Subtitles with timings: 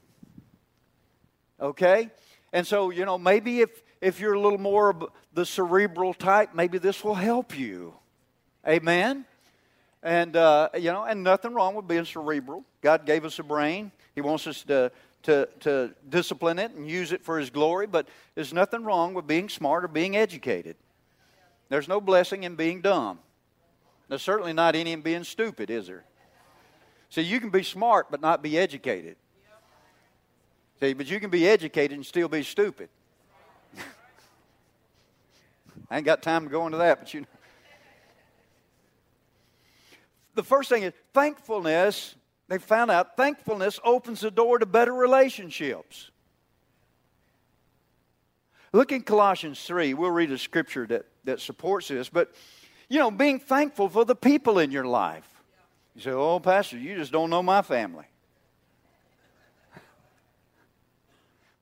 [1.61, 2.11] Okay?
[2.53, 6.55] And so, you know, maybe if, if you're a little more of the cerebral type,
[6.55, 7.95] maybe this will help you.
[8.67, 9.25] Amen?
[10.03, 12.65] And, uh, you know, and nothing wrong with being cerebral.
[12.83, 13.91] God gave us a brain.
[14.15, 14.93] He wants us to,
[15.23, 19.27] to, to discipline it and use it for His glory, but there's nothing wrong with
[19.27, 20.77] being smart or being educated.
[21.69, 23.19] There's no blessing in being dumb.
[24.09, 26.05] There's certainly not any in being stupid, is there?
[27.11, 29.17] See, you can be smart but not be educated.
[30.81, 32.91] See, but you can be educated and still be stupid.
[35.91, 37.27] I ain't got time to go into that, but you know.
[40.35, 42.15] The first thing is thankfulness.
[42.49, 46.11] They found out thankfulness opens the door to better relationships.
[48.73, 49.95] Look in Colossians 3.
[49.95, 52.09] We'll read a scripture that, that supports this.
[52.09, 52.35] But,
[52.89, 55.29] you know, being thankful for the people in your life.
[55.95, 58.05] You say, oh, Pastor, you just don't know my family.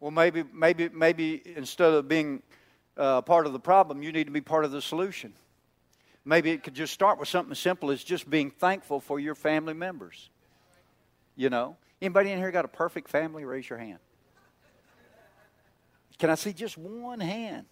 [0.00, 2.42] Well, maybe, maybe, maybe instead of being
[2.96, 5.32] uh, part of the problem, you need to be part of the solution.
[6.26, 9.34] Maybe it could just start with something as simple as just being thankful for your
[9.34, 10.30] family members.
[11.36, 13.44] You know, anybody in here got a perfect family?
[13.44, 13.98] Raise your hand.
[16.18, 17.66] Can I see just one hand?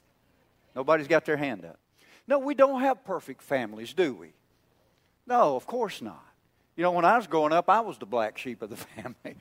[0.75, 1.79] Nobody's got their hand up.
[2.27, 4.33] No, we don't have perfect families, do we?
[5.27, 6.25] No, of course not.
[6.77, 9.37] You know, when I was growing up, I was the black sheep of the family.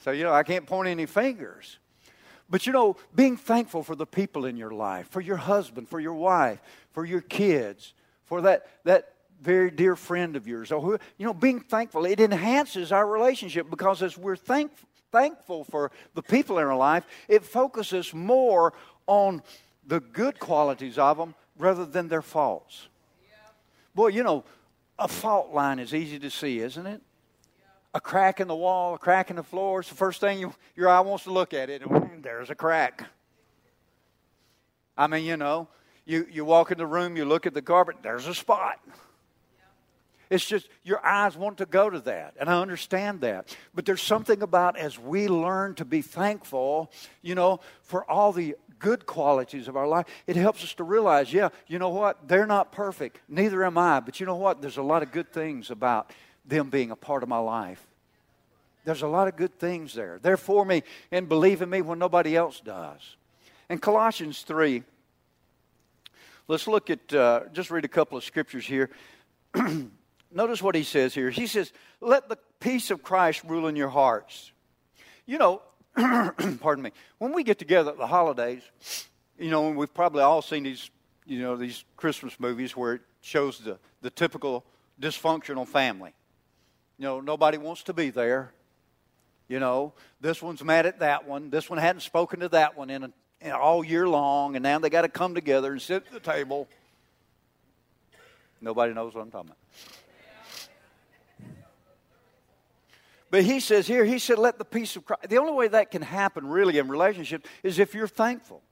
[0.00, 1.78] So, you know, I can't point any fingers.
[2.48, 6.00] But, you know, being thankful for the people in your life, for your husband, for
[6.00, 6.60] your wife,
[6.92, 7.94] for your kids,
[8.24, 12.20] for that, that very dear friend of yours, or who, you know, being thankful, it
[12.20, 17.44] enhances our relationship because as we're thankful, thankful for the people in our life, it
[17.44, 18.72] focuses more
[19.06, 19.42] on
[19.86, 22.88] the good qualities of them rather than their faults.
[23.94, 24.44] Boy, you know,
[24.98, 27.00] a fault line is easy to see, isn't it?
[27.92, 29.80] A crack in the wall, a crack in the floor.
[29.80, 31.82] It's the first thing you, your eye wants to look at it.
[31.82, 33.04] And there's a crack.
[34.96, 35.66] I mean, you know,
[36.04, 38.78] you, you walk in the room, you look at the carpet, there's a spot.
[40.30, 43.54] It's just your eyes want to go to that, and I understand that.
[43.74, 48.54] But there's something about as we learn to be thankful, you know, for all the
[48.78, 52.28] good qualities of our life, it helps us to realize, yeah, you know what?
[52.28, 53.20] They're not perfect.
[53.28, 54.00] Neither am I.
[54.00, 54.62] But you know what?
[54.62, 56.10] There's a lot of good things about
[56.46, 57.84] them being a part of my life.
[58.84, 60.18] There's a lot of good things there.
[60.22, 63.16] They're for me and believe in me when nobody else does.
[63.68, 64.82] In Colossians 3,
[66.48, 68.90] let's look at, uh, just read a couple of scriptures here.
[70.32, 71.30] Notice what he says here.
[71.30, 74.52] He says, Let the peace of Christ rule in your hearts.
[75.26, 75.62] You know,
[76.60, 78.62] pardon me, when we get together at the holidays,
[79.38, 80.90] you know, we've probably all seen these,
[81.26, 84.64] you know, these Christmas movies where it shows the, the typical
[85.00, 86.12] dysfunctional family.
[86.98, 88.52] You know, nobody wants to be there.
[89.48, 91.50] You know, this one's mad at that one.
[91.50, 93.10] This one hadn't spoken to that one in, a,
[93.40, 96.20] in all year long, and now they got to come together and sit at the
[96.20, 96.68] table.
[98.60, 99.99] Nobody knows what I'm talking about.
[103.30, 105.28] But he says here, he said, let the peace of Christ.
[105.28, 108.62] The only way that can happen really in relationships is if you're thankful.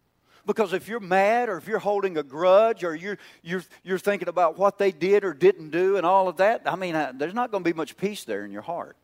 [0.47, 4.29] Because if you're mad or if you're holding a grudge or you're, you're, you're thinking
[4.29, 7.35] about what they did or didn't do and all of that, I mean, uh, there's
[7.35, 8.97] not going to be much peace there in your heart.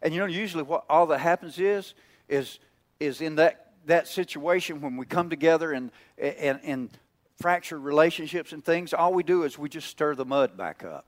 [0.00, 1.94] And you know, usually what all that happens is,
[2.28, 2.60] is,
[2.98, 6.90] is in that, that situation when we come together and, and, and
[7.38, 11.04] fractured relationships and things, all we do is we just stir the mud back up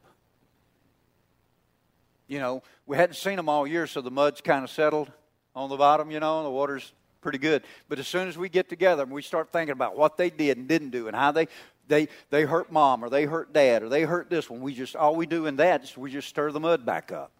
[2.33, 5.13] you know, we hadn't seen them all year, so the mud's kind of settled
[5.55, 7.63] on the bottom, you know, and the water's pretty good.
[7.91, 10.57] But as soon as we get together and we start thinking about what they did
[10.57, 11.49] and didn't do and how they
[11.89, 14.97] they they hurt mom or they hurt dad or they hurt this one, we just
[14.97, 17.33] all we do in that is we just stir the mud back up.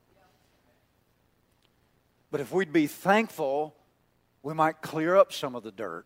[2.31, 3.75] But if we'd be thankful,
[4.43, 6.05] we might clear up some of the dirt.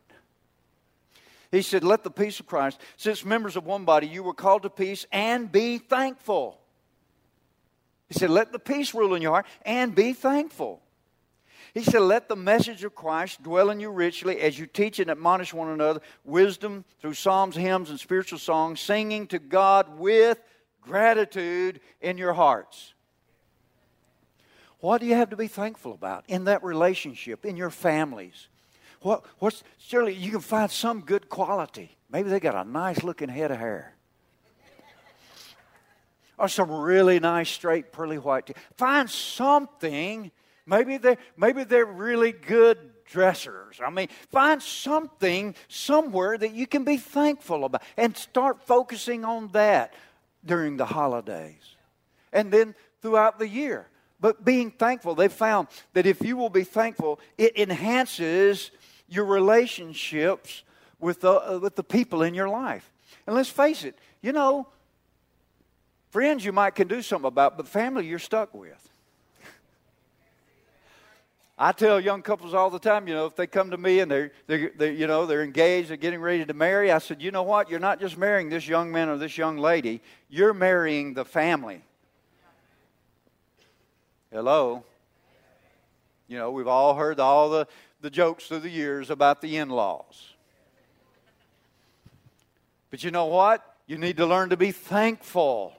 [1.50, 4.62] He said, Let the peace of Christ, since members of one body, you were called
[4.62, 6.61] to peace and be thankful.
[8.08, 10.82] He said, Let the peace rule in your heart and be thankful.
[11.75, 15.11] He said, Let the message of Christ dwell in you richly as you teach and
[15.11, 20.38] admonish one another wisdom through psalms, hymns, and spiritual songs, singing to God with
[20.81, 22.94] gratitude in your hearts.
[24.79, 28.49] What do you have to be thankful about in that relationship, in your families?
[29.00, 31.97] What, what's, surely you can find some good quality.
[32.11, 33.96] Maybe they got a nice looking head of hair.
[36.38, 38.59] Or some really nice, straight, pearly white teeth.
[38.77, 40.31] Find something.
[40.67, 43.81] Maybe they're, maybe they're really good dressers.
[43.85, 49.49] I mean, find something somewhere that you can be thankful about and start focusing on
[49.49, 49.94] that
[50.44, 51.77] during the holidays
[52.33, 53.88] and then throughout the year.
[54.21, 58.71] But being thankful, they found that if you will be thankful, it enhances
[59.09, 60.65] your relationships
[60.99, 62.91] with the, uh, with the people in your life.
[63.27, 64.67] And let's face it, you know,
[66.17, 68.89] friends you might can do something about, but family you're stuck with.
[71.59, 74.11] I tell young couples all the time, you know, if they come to me and
[74.11, 77.31] they're, they're, they're, you know, they're engaged, they're getting ready to marry, I said, you
[77.33, 77.69] know what?
[77.69, 81.83] You're not just marrying this young man or this young lady, you're marrying the family.
[84.33, 84.85] Hello?
[86.29, 87.69] You know, we've all heard all the,
[88.01, 90.33] the jokes through the years about the in laws.
[92.89, 93.77] But you know what?
[93.87, 95.75] You need to learn to be thankful.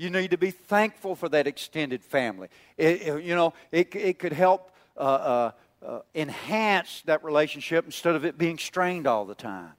[0.00, 2.48] You need to be thankful for that extended family.
[2.78, 5.50] It, you know, it, it could help uh, uh,
[5.86, 9.72] uh, enhance that relationship instead of it being strained all the time.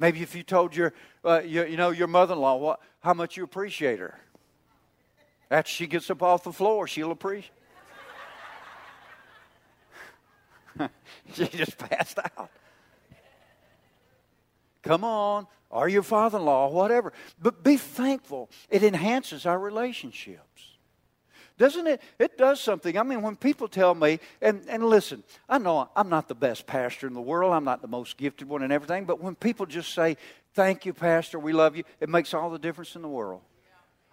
[0.00, 0.92] Maybe if you told your,
[1.24, 4.18] uh, your you know, your mother-in-law what, how much you appreciate her.
[5.52, 7.52] After she gets up off the floor, she'll appreciate.
[11.32, 12.50] she just passed out.
[14.82, 17.12] Come on, or your father in law, whatever.
[17.40, 18.50] But be thankful.
[18.70, 20.76] It enhances our relationships.
[21.58, 22.02] Doesn't it?
[22.18, 22.98] It does something.
[22.98, 26.66] I mean, when people tell me, and, and listen, I know I'm not the best
[26.66, 29.64] pastor in the world, I'm not the most gifted one and everything, but when people
[29.64, 30.16] just say,
[30.52, 33.42] Thank you, Pastor, we love you, it makes all the difference in the world.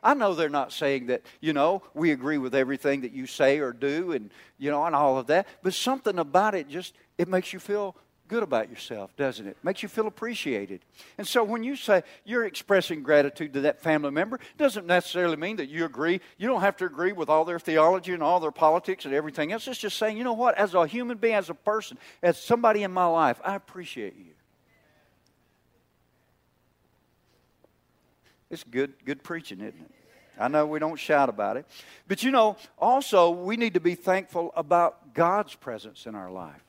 [0.04, 3.60] I know they're not saying that, you know, we agree with everything that you say
[3.60, 7.30] or do and, you know, and all of that, but something about it just, it
[7.30, 7.96] makes you feel
[8.28, 9.58] good about yourself, doesn't it?
[9.64, 10.82] Makes you feel appreciated.
[11.18, 15.58] And so when you say you're expressing gratitude to that family member, doesn't necessarily mean
[15.58, 16.22] that you agree.
[16.38, 19.52] You don't have to agree with all their theology and all their politics and everything
[19.52, 19.68] else.
[19.68, 22.84] It's just saying, you know what, as a human being, as a person, as somebody
[22.84, 24.34] in my life, I appreciate you.
[28.50, 29.92] It's good, good preaching, isn't it?
[30.40, 31.66] I know we don't shout about it.
[32.08, 36.64] But you know, also, we need to be thankful about God's presence in our life.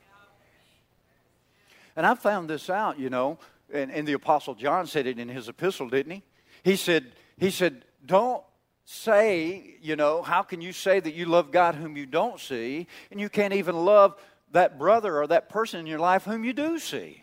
[1.96, 3.38] And I found this out, you know,
[3.72, 6.22] and, and the Apostle John said it in his epistle, didn't he?
[6.62, 8.42] He said, he said, don't
[8.84, 12.86] say, you know, how can you say that you love God whom you don't see,
[13.10, 14.14] and you can't even love
[14.52, 17.22] that brother or that person in your life whom you do see?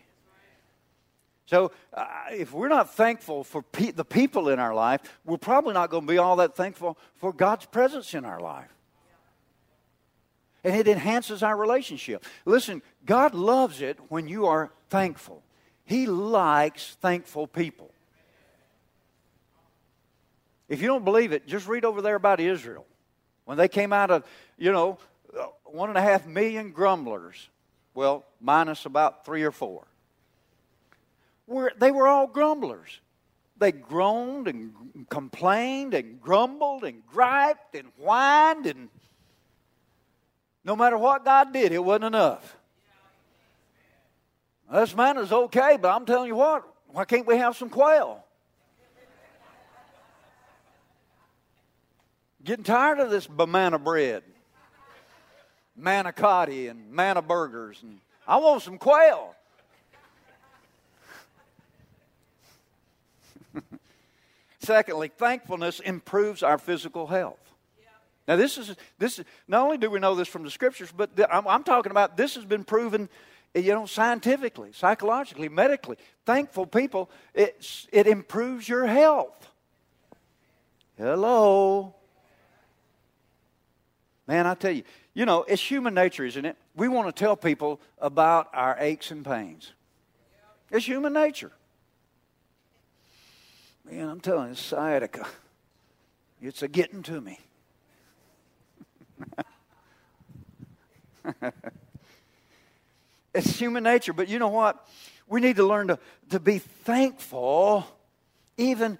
[1.46, 5.74] So, uh, if we're not thankful for pe- the people in our life, we're probably
[5.74, 8.70] not going to be all that thankful for God's presence in our life.
[10.64, 12.24] And it enhances our relationship.
[12.44, 15.42] Listen, God loves it when you are thankful,
[15.84, 17.90] He likes thankful people.
[20.68, 22.86] If you don't believe it, just read over there about Israel.
[23.44, 24.24] When they came out of,
[24.56, 24.98] you know,
[25.38, 27.50] uh, one and a half million grumblers,
[27.92, 29.86] well, minus about three or four
[31.46, 33.00] were, they were all grumblers.
[33.58, 34.72] They groaned and
[35.08, 38.88] complained and grumbled and griped and whined, and
[40.64, 42.56] no matter what God did, it wasn't enough.
[44.72, 48.24] This man is okay, but I'm telling you what, why can't we have some quail?
[52.44, 54.22] Getting tired of this banana bread,
[55.80, 59.34] manicotti, and manna burgers, and I want some quail.
[64.58, 67.51] Secondly, thankfulness improves our physical health.
[68.32, 69.18] Now, this is this.
[69.18, 71.90] Is, not only do we know this from the scriptures, but the, I'm, I'm, talking
[71.90, 73.10] about this has been proven,
[73.54, 75.98] you know, scientifically, psychologically, medically.
[76.24, 79.50] Thankful people, it it improves your health.
[80.96, 81.94] Hello,
[84.26, 84.46] man.
[84.46, 86.56] I tell you, you know, it's human nature, isn't it?
[86.74, 89.72] We want to tell people about our aches and pains.
[90.70, 91.52] It's human nature.
[93.84, 95.26] Man, I'm telling you, sciatica,
[96.40, 97.38] it's a getting to me.
[103.34, 104.86] it's human nature, but you know what?
[105.26, 105.98] We need to learn to,
[106.30, 107.86] to be thankful,
[108.56, 108.98] even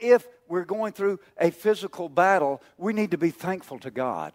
[0.00, 2.62] if we're going through a physical battle.
[2.76, 4.32] We need to be thankful to God.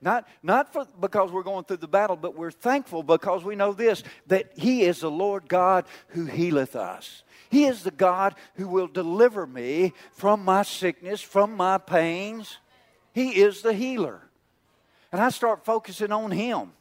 [0.00, 3.72] Not, not for, because we're going through the battle, but we're thankful because we know
[3.72, 7.24] this that He is the Lord God who healeth us.
[7.50, 12.58] He is the God who will deliver me from my sickness, from my pains.
[13.12, 14.27] He is the healer.
[15.12, 16.72] And I start focusing on Him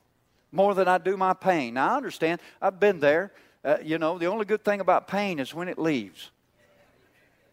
[0.51, 1.75] more than I do my pain.
[1.75, 3.31] Now, I understand, I've been there.
[3.63, 6.31] Uh, you know, the only good thing about pain is when it leaves.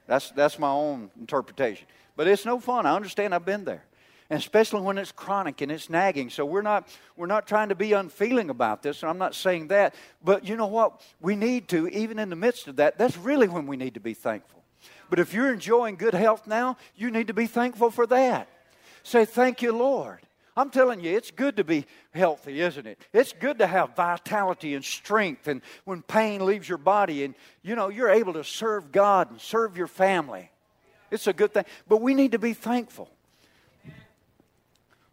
[0.06, 1.86] That's, that's my own interpretation.
[2.16, 2.86] But it's no fun.
[2.86, 3.84] I understand, I've been there
[4.30, 6.30] and especially when it's chronic and it's nagging.
[6.30, 9.68] So we're not we're not trying to be unfeeling about this, and I'm not saying
[9.68, 9.94] that.
[10.22, 11.00] But you know what?
[11.20, 14.00] We need to, even in the midst of that, that's really when we need to
[14.00, 14.62] be thankful.
[15.10, 18.48] But if you're enjoying good health now, you need to be thankful for that.
[19.02, 20.20] Say, Thank you, Lord.
[20.56, 22.98] I'm telling you, it's good to be healthy, isn't it?
[23.12, 27.74] It's good to have vitality and strength, and when pain leaves your body, and you
[27.74, 30.50] know, you're able to serve God and serve your family.
[31.10, 31.64] It's a good thing.
[31.88, 33.08] But we need to be thankful.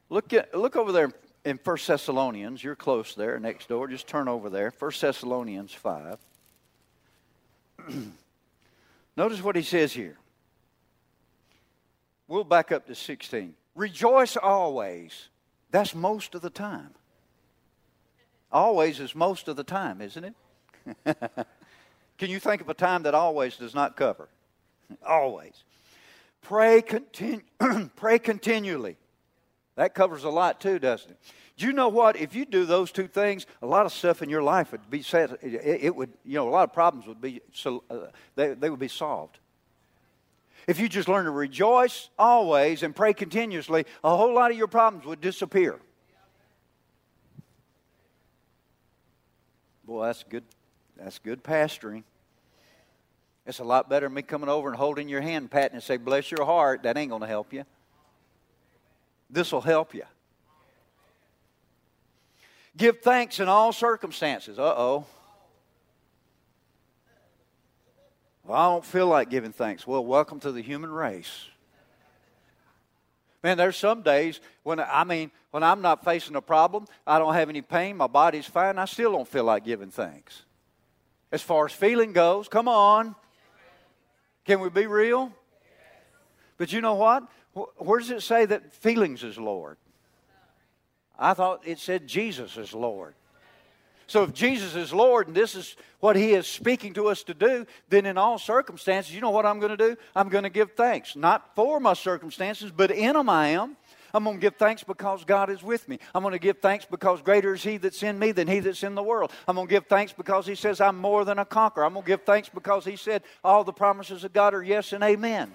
[0.10, 1.12] Look, at, look over there
[1.46, 2.64] in 1 Thessalonians.
[2.64, 3.88] You're close there, next door.
[3.88, 4.74] Just turn over there.
[4.78, 6.18] 1 Thessalonians 5.
[9.18, 10.18] Notice what he says here.
[12.28, 13.56] We'll back up to 16.
[13.76, 15.30] Rejoice always.
[15.72, 16.92] That's most of the time.
[18.51, 20.36] Always is most of the time, isn't it?
[22.18, 24.28] Can you think of a time that always does not cover?
[25.06, 25.63] always.
[26.42, 27.44] Pray, continu-
[27.96, 28.98] pray continually.
[29.75, 31.18] That covers a lot too, doesn't it?
[31.58, 32.16] Do you know what?
[32.18, 35.01] If you do those two things, a lot of stuff in your life would be
[35.01, 35.32] set.
[35.42, 38.70] It, it would, you know, a lot of problems would be, so, uh, they, they
[38.70, 39.40] would be solved.
[40.68, 44.68] If you just learn to rejoice always and pray continuously, a whole lot of your
[44.68, 45.80] problems would disappear.
[49.86, 50.44] Boy, that's good.
[50.98, 52.03] That's good pastoring.
[53.46, 55.98] It's a lot better than me coming over and holding your hand, patting, and say,
[55.98, 57.65] "Bless your heart." That ain't going to help you.
[59.30, 60.03] This will help you.
[62.77, 64.60] Give thanks in all circumstances.
[64.60, 65.06] Uh oh.
[68.51, 69.88] Well, I don't feel like giving thanks.
[69.88, 71.46] Well, welcome to the human race.
[73.41, 77.34] Man, there's some days when I mean, when I'm not facing a problem, I don't
[77.34, 80.41] have any pain, my body's fine, I still don't feel like giving thanks.
[81.31, 83.15] As far as feeling goes, come on.
[84.43, 85.31] Can we be real?
[86.58, 87.24] But you know what?
[87.77, 89.77] Where does it say that feelings is Lord?
[91.17, 93.15] I thought it said Jesus is Lord.
[94.12, 97.34] So if Jesus is Lord and this is what He is speaking to us to
[97.34, 99.96] do, then in all circumstances, you know what I'm going to do?
[100.13, 101.15] I'm going to give thanks.
[101.15, 103.77] Not for my circumstances, but in them I am.
[104.13, 105.98] I'm going to give thanks because God is with me.
[106.13, 108.84] I'm going to give thanks because greater is He that's in me than He that's
[108.84, 109.32] in the world.
[109.48, 111.86] I'm going to give thanks because He says I'm more than a conqueror.
[111.86, 114.91] I'm going to give thanks because He said all the promises of God are yes
[114.91, 115.53] and amen.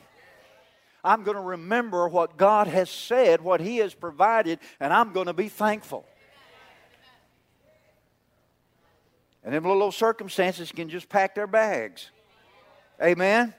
[1.04, 5.26] I'm going to remember what God has said, what He has provided, and I'm going
[5.26, 6.06] to be thankful.
[9.46, 12.10] And them little circumstances can just pack their bags.
[13.00, 13.54] Amen?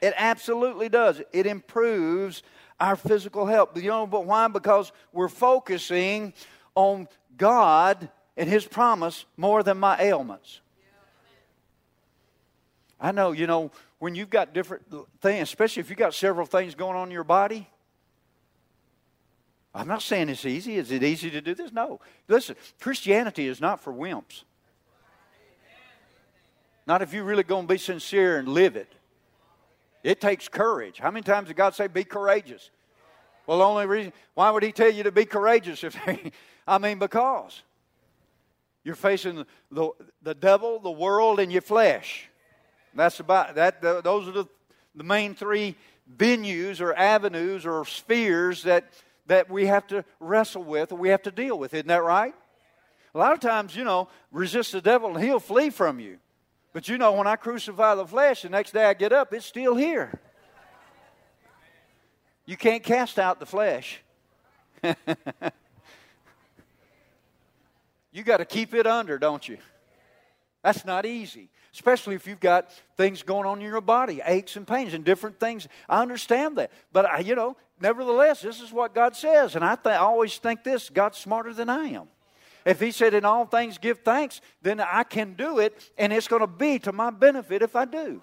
[0.00, 1.20] It absolutely does.
[1.32, 2.44] It improves
[2.78, 3.70] our physical health.
[3.74, 4.46] You know, but why?
[4.46, 6.32] Because we're focusing
[6.76, 10.60] on God and His promise more than my ailments.
[13.00, 14.84] I know, you know, when you've got different
[15.20, 17.68] things, especially if you've got several things going on in your body,
[19.74, 20.76] I'm not saying it's easy.
[20.76, 21.72] Is it easy to do this?
[21.72, 22.00] No.
[22.28, 24.44] Listen, Christianity is not for wimps.
[26.86, 28.92] Not if you're really going to be sincere and live it.
[30.04, 30.98] It takes courage.
[30.98, 32.70] How many times did God say, be courageous?
[33.46, 35.82] Well, the only reason, why would He tell you to be courageous?
[35.82, 35.96] If
[36.66, 37.62] I mean, because
[38.84, 39.90] you're facing the,
[40.22, 42.28] the devil, the world, and your flesh.
[42.94, 43.82] That's about that.
[43.82, 44.46] Those are the,
[44.94, 45.74] the main three
[46.16, 48.84] venues or avenues or spheres that
[49.26, 51.74] that we have to wrestle with we have to deal with.
[51.74, 52.34] Isn't that right?
[53.14, 56.18] A lot of times, you know, resist the devil and he'll flee from you.
[56.76, 59.46] But you know, when I crucify the flesh, the next day I get up, it's
[59.46, 60.20] still here.
[62.44, 64.02] You can't cast out the flesh.
[68.12, 69.56] you got to keep it under, don't you?
[70.62, 74.66] That's not easy especially if you've got things going on in your body, aches and
[74.66, 75.68] pains and different things.
[75.90, 76.70] I understand that.
[76.90, 79.56] But, I, you know, nevertheless, this is what God says.
[79.56, 82.08] And I, th- I always think this God's smarter than I am.
[82.66, 86.28] If He said, in all things give thanks, then I can do it, and it's
[86.28, 88.20] going to be to my benefit if I do.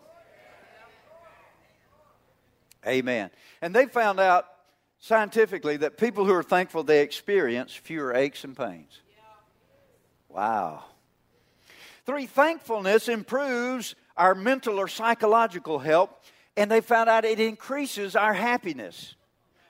[2.85, 3.31] Amen.
[3.61, 4.45] And they found out
[4.99, 9.01] scientifically that people who are thankful, they experience fewer aches and pains.
[10.27, 10.83] Wow.
[12.05, 16.09] Three, thankfulness improves our mental or psychological health,
[16.57, 19.15] and they found out it increases our happiness.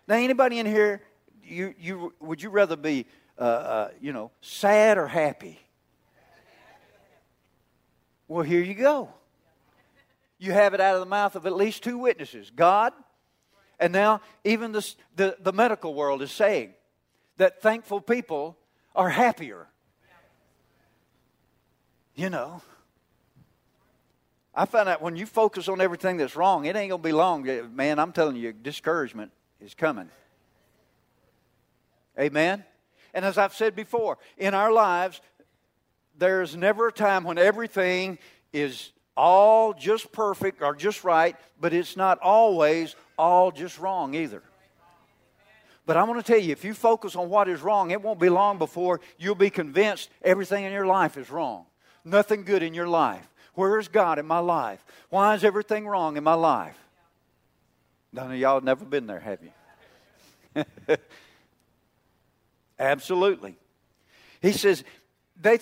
[0.08, 1.02] Now, anybody in here,
[1.44, 3.06] you, you, would you rather be,
[3.38, 5.60] uh, uh, you know, sad or happy?
[8.28, 9.10] Well, here you go.
[10.40, 12.94] You have it out of the mouth of at least two witnesses God,
[13.80, 16.74] and now even the, the, the medical world is saying
[17.38, 18.58] that thankful people
[18.96, 19.68] are happier.
[22.16, 22.62] You know,
[24.54, 27.48] I found out when you focus on everything that's wrong, it ain't to be long.
[27.76, 30.10] Man, I'm telling you, discouragement is coming.
[32.20, 32.64] Amen?
[33.14, 35.22] And as I've said before, in our lives,
[36.18, 38.18] there's never a time when everything
[38.52, 44.42] is all just perfect or just right, but it's not always all just wrong either.
[45.86, 48.20] But I want to tell you, if you focus on what is wrong, it won't
[48.20, 51.66] be long before you'll be convinced everything in your life is wrong.
[52.06, 53.28] Nothing good in your life.
[53.54, 54.84] Where is God in my life?
[55.10, 56.78] Why is everything wrong in my life?
[58.12, 60.66] None of y'all have never been there, have you?
[62.84, 63.56] Absolutely.
[64.42, 64.84] He says,
[65.42, 65.58] they,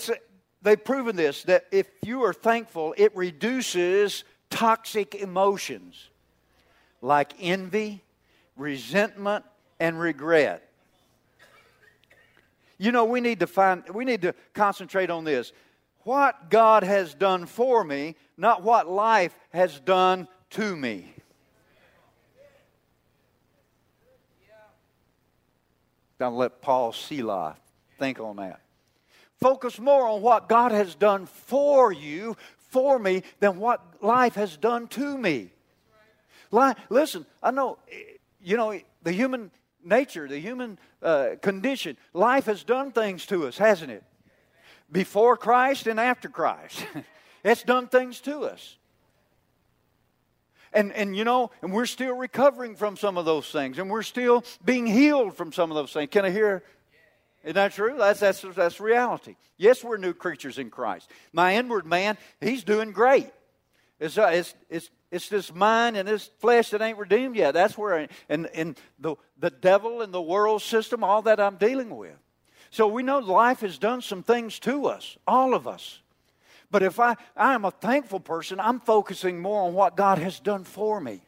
[0.64, 6.10] they've proven this that if you are thankful, it reduces toxic emotions
[7.00, 8.02] like envy,
[8.58, 9.46] resentment,
[9.80, 10.68] and regret.
[12.80, 15.54] You know, we need to find, we need to concentrate on this
[16.04, 21.14] what God has done for me, not what life has done to me.
[26.22, 27.58] Now let Paul Selah
[27.98, 28.62] think on that.
[29.40, 32.38] Focus more on what God has done for you,
[32.70, 35.50] for me, than what life has done to me.
[36.52, 37.80] Life, listen, I know,
[38.40, 39.50] you know, the human
[39.84, 44.04] nature, the human uh, condition, life has done things to us, hasn't it?
[44.92, 46.86] before Christ and after Christ.
[47.44, 48.78] it's done things to us.
[50.74, 54.04] And, and you know, and we're still recovering from some of those things, and we're
[54.04, 56.10] still being healed from some of those things.
[56.12, 56.64] Can I hear?
[57.44, 57.96] Isn't that true?
[57.98, 59.36] That's, that's, that's reality.
[59.58, 61.10] Yes, we're new creatures in Christ.
[61.34, 63.32] My inward man, he's doing great.
[64.00, 67.54] It's, uh, it's, it's, it's this mind and this flesh that ain't redeemed yet.
[67.54, 71.58] That's where, I, and, and the, the devil and the world system, all that I'm
[71.58, 72.16] dealing with.
[72.70, 76.01] So we know life has done some things to us, all of us.
[76.72, 80.40] But if I, I am a thankful person, I'm focusing more on what God has
[80.40, 81.22] done for me.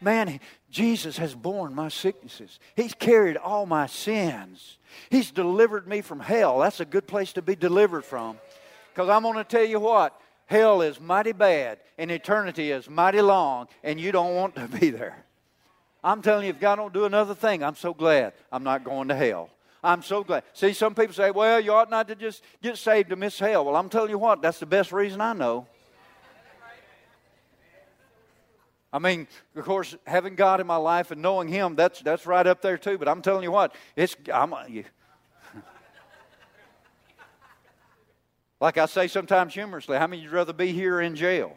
[0.00, 2.60] Man, Jesus has borne my sicknesses.
[2.76, 4.78] He's carried all my sins.
[5.10, 6.60] He's delivered me from hell.
[6.60, 8.38] That's a good place to be delivered from.
[8.94, 13.20] Because I'm going to tell you what, hell is mighty bad and eternity is mighty
[13.20, 15.24] long, and you don't want to be there.
[16.04, 19.08] I'm telling you, if God don't do another thing, I'm so glad I'm not going
[19.08, 19.50] to hell.
[19.82, 20.44] I'm so glad.
[20.52, 23.64] See, some people say, well, you ought not to just get saved to miss hell.
[23.64, 25.66] Well, I'm telling you what, that's the best reason I know.
[28.92, 32.46] I mean, of course, having God in my life and knowing Him, that's, that's right
[32.46, 32.96] up there too.
[32.96, 34.84] But I'm telling you what, it's, I'm, uh, you,
[38.60, 41.54] like I say sometimes humorously, how many would rather be here in jail?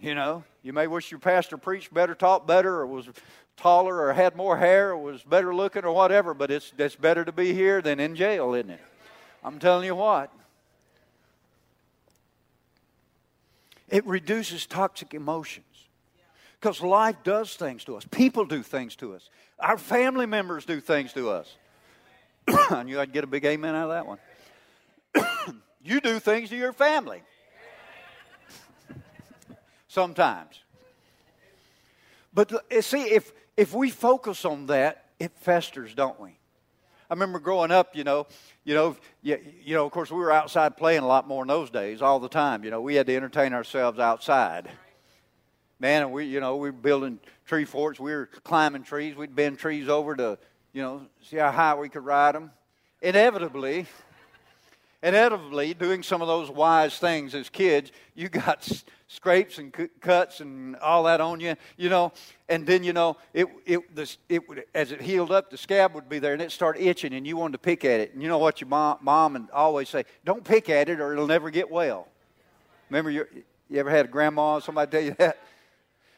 [0.00, 3.08] You know, you may wish your pastor preached better, taught better, or was
[3.56, 7.24] taller or had more hair or was better looking or whatever, but it's, it's better
[7.24, 8.80] to be here than in jail, isn't it?
[9.42, 10.32] I'm telling you what.
[13.88, 15.66] It reduces toxic emotions.
[16.60, 18.06] Because life does things to us.
[18.10, 19.28] People do things to us.
[19.58, 21.54] Our family members do things to us.
[22.48, 24.18] I knew I'd get a big amen out of that one.
[25.84, 27.22] you do things to your family.
[29.88, 30.58] Sometimes.
[32.32, 36.30] But uh, see, if if we focus on that, it festers, don't we?
[37.10, 38.26] I remember growing up, you know,
[38.64, 41.48] you know, you, you know, of course, we were outside playing a lot more in
[41.48, 42.64] those days, all the time.
[42.64, 44.70] You know, we had to entertain ourselves outside.
[45.78, 48.00] Man, and we, you know, we were building tree forts.
[48.00, 49.16] We were climbing trees.
[49.16, 50.38] We'd bend trees over to,
[50.72, 52.50] you know, see how high we could ride them.
[53.02, 53.86] Inevitably,
[55.02, 58.66] inevitably, doing some of those wise things as kids, you got
[59.14, 62.12] scrapes and cuts and all that on you, you know.
[62.48, 63.80] And then, you know, it, it,
[64.28, 67.14] it would, as it healed up, the scab would be there and it started itching
[67.14, 68.12] and you wanted to pick at it.
[68.12, 71.12] And you know what your mom, mom and always say, don't pick at it or
[71.12, 72.08] it'll never get well.
[72.90, 73.26] Remember, you
[73.74, 75.38] ever had a grandma or somebody tell you that?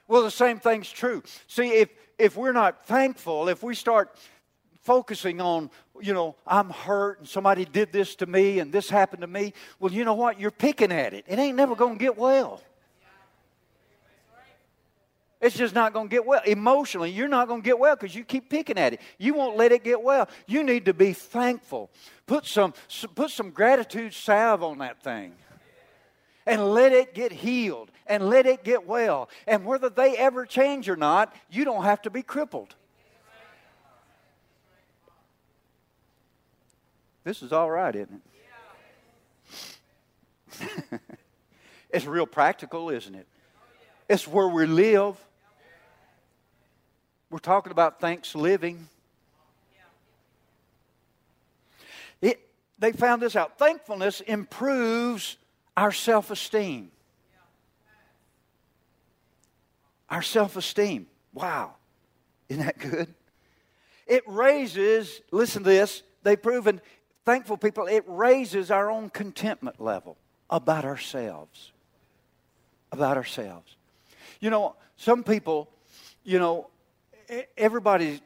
[0.08, 1.22] Well, the same thing's true.
[1.46, 4.16] See, if, if we're not thankful, if we start
[4.82, 5.68] focusing on,
[6.00, 9.52] you know, I'm hurt and somebody did this to me and this happened to me,
[9.80, 10.40] well, you know what?
[10.40, 11.24] You're picking at it.
[11.26, 12.62] It ain't never going to get well.
[15.40, 16.40] It's just not going to get well.
[16.46, 19.00] Emotionally, you're not going to get well because you keep picking at it.
[19.18, 20.28] You won't let it get well.
[20.46, 21.90] You need to be thankful.
[22.26, 22.72] Put some,
[23.14, 25.34] put some gratitude salve on that thing
[26.46, 29.28] and let it get healed and let it get well.
[29.46, 32.74] And whether they ever change or not, you don't have to be crippled.
[37.24, 38.22] This is all right, isn't
[40.62, 41.00] it?
[41.90, 43.26] it's real practical, isn't it?
[44.08, 45.16] It's where we live.
[47.30, 48.88] We're talking about thanks living.
[52.22, 52.40] It,
[52.78, 53.58] they found this out.
[53.58, 55.36] Thankfulness improves
[55.76, 56.90] our self esteem.
[60.08, 61.08] Our self esteem.
[61.34, 61.74] Wow.
[62.48, 63.12] Isn't that good?
[64.06, 66.80] It raises, listen to this, they've proven,
[67.24, 70.16] thankful people, it raises our own contentment level
[70.48, 71.72] about ourselves.
[72.92, 73.75] About ourselves.
[74.40, 75.70] You know, some people,
[76.24, 76.70] you know,
[77.56, 78.20] everybody,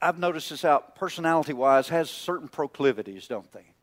[0.00, 3.74] I've noticed this out personality wise, has certain proclivities, don't they?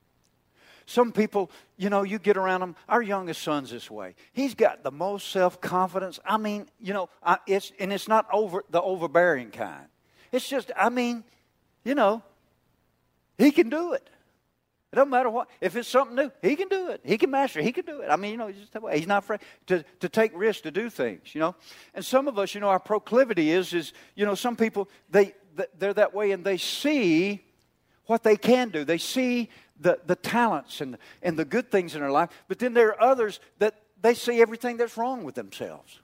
[0.86, 2.76] Some people, you know, you get around them.
[2.90, 4.16] Our youngest son's this way.
[4.34, 6.20] He's got the most self confidence.
[6.26, 9.86] I mean, you know, I, it's and it's not over the overbearing kind.
[10.32, 11.24] It's just, I mean,
[11.86, 12.24] you know,
[13.38, 14.10] he can do it.
[14.92, 15.50] It doesn't matter what.
[15.62, 17.00] If it's something new, he can do it.
[17.06, 17.66] He can master it.
[17.66, 18.10] He can do it.
[18.10, 20.90] I mean, you know, he's, just, he's not afraid to, to take risks, to do
[20.90, 21.56] things, you know.
[21.94, 25.34] And some of us, you know, our proclivity is, is you know, some people, they,
[25.78, 27.42] they're that way and they see
[28.08, 28.84] what they can do.
[28.84, 29.50] They see
[29.80, 32.30] the, the talents and, and the good things in their life.
[32.50, 36.02] But then there are others that they see everything that's wrong with themselves.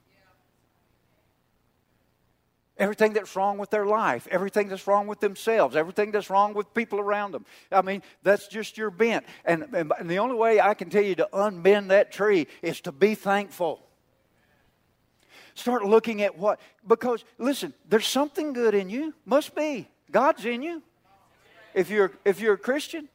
[2.78, 6.72] Everything that's wrong with their life, everything that's wrong with themselves, everything that's wrong with
[6.74, 7.44] people around them.
[7.72, 9.26] I mean, that's just your bent.
[9.44, 12.80] And, and, and the only way I can tell you to unbend that tree is
[12.82, 13.82] to be thankful.
[15.54, 19.12] Start looking at what, because listen, there's something good in you.
[19.24, 19.88] Must be.
[20.12, 20.80] God's in you.
[21.74, 23.08] If you're, if you're a Christian,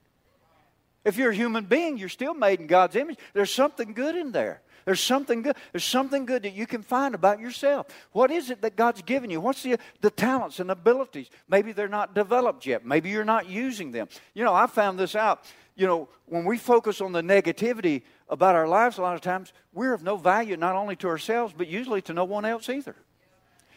[1.05, 3.17] if you're a human being, you're still made in God's image.
[3.33, 4.61] There's something good in there.
[4.85, 5.55] There's something good.
[5.71, 7.87] There's something good that you can find about yourself.
[8.11, 9.39] What is it that God's given you?
[9.39, 11.29] What's the, the talents and abilities?
[11.47, 12.85] Maybe they're not developed yet.
[12.85, 14.07] Maybe you're not using them.
[14.33, 15.45] You know, I found this out.
[15.75, 19.53] You know, when we focus on the negativity about our lives, a lot of times
[19.73, 22.95] we're of no value not only to ourselves, but usually to no one else either.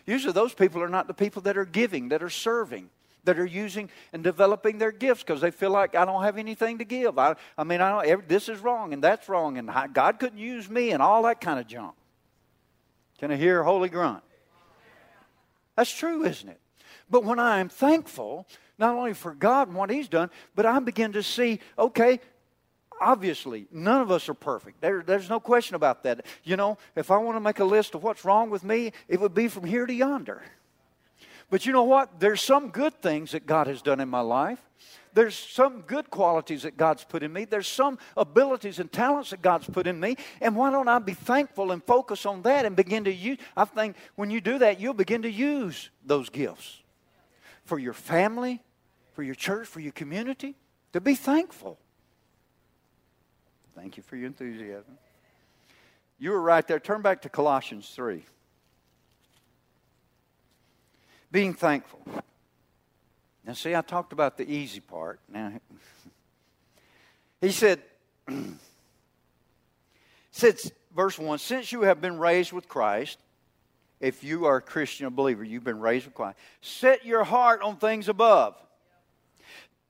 [0.07, 2.91] Usually, those people are not the people that are giving, that are serving
[3.27, 6.79] that are using and developing their gifts because they feel like I don't have anything
[6.79, 7.19] to give.
[7.19, 10.39] I, I mean, I don't, every, this is wrong and that's wrong and God couldn't
[10.39, 11.95] use me and all that kind of junk.
[13.19, 14.23] Can I hear a holy grunt?
[15.77, 16.61] That's true, isn't it?
[17.09, 18.47] But when I am thankful,
[18.79, 22.21] not only for God and what He's done, but I begin to see, okay,
[23.01, 24.81] obviously, none of us are perfect.
[24.81, 26.27] There, there's no question about that.
[26.45, 29.21] You know, if I want to make a list of what's wrong with me, it
[29.21, 30.43] would be from here to yonder.
[31.49, 32.19] But you know what?
[32.19, 34.61] There's some good things that God has done in my life.
[35.15, 37.47] There's some good qualities that God's put in me.
[37.47, 40.17] There's some abilities and talents that God's put in me.
[40.43, 43.39] And why don't I be thankful and focus on that and begin to use?
[43.57, 46.83] I think when you do that, you'll begin to use those gifts
[47.65, 48.63] for your family,
[49.13, 50.55] for your church, for your community,
[50.93, 51.79] to be thankful.
[53.75, 54.99] Thank you for your enthusiasm.
[56.19, 56.81] You were right there.
[56.81, 58.25] Turn back to Colossians 3
[61.37, 62.01] being thankful.
[63.45, 65.21] Now, see, I talked about the easy part.
[65.29, 65.53] Now,
[67.43, 67.83] he said,
[70.31, 73.19] since verse 1, since you have been raised with Christ,
[74.01, 77.61] if you are a Christian, a believer, you've been raised with Christ, set your heart
[77.61, 78.55] on things above.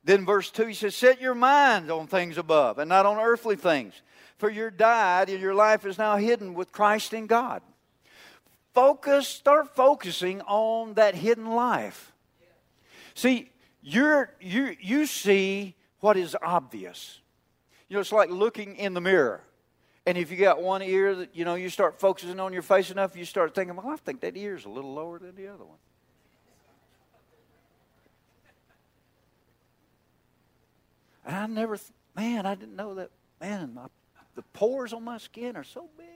[0.03, 3.55] Then verse 2, he says, Set your mind on things above and not on earthly
[3.55, 3.95] things.
[4.39, 7.63] For you're died and your life is now hidden with Christ in God
[8.77, 12.13] focus, start focusing on that hidden life.
[13.15, 17.23] See, you're, you, you see what is obvious.
[17.89, 19.41] You know, it's like looking in the mirror.
[20.05, 22.91] And if you got one ear that, you know, you start focusing on your face
[22.91, 25.65] enough, you start thinking, well, I think that ear's a little lower than the other
[25.65, 25.79] one.
[31.25, 31.79] And I never,
[32.15, 33.09] man, I didn't know that,
[33.41, 33.87] man, my,
[34.35, 36.16] the pores on my skin are so big.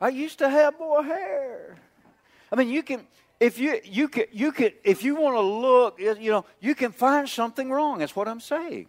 [0.00, 1.76] I used to have more hair.
[2.52, 3.06] I mean, you can
[3.40, 6.92] if you you could you could if you want to look, you know, you can
[6.92, 7.98] find something wrong.
[7.98, 8.86] That's what I'm saying.